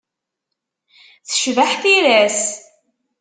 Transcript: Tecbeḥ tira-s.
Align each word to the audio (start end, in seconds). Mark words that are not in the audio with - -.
Tecbeḥ 1.27 1.71
tira-s. 1.81 2.41